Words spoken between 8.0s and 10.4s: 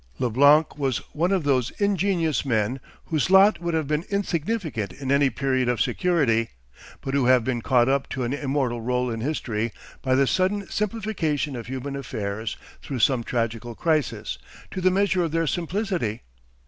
to an immortal rôle in history by the